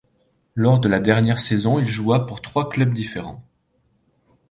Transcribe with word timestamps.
Lors 0.55 0.79
de 0.79 0.89
la 0.89 0.97
dernière 0.97 1.37
saison, 1.37 1.77
il 1.77 1.85
joua 1.87 2.25
pour 2.25 2.41
trois 2.41 2.67
clubs 2.69 2.91
différents. 2.91 3.45